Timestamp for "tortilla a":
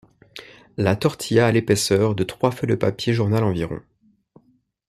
0.95-1.51